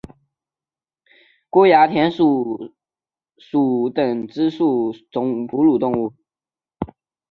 [1.51, 2.73] 沟牙田鼠
[3.37, 6.13] 属等之数种哺乳动物。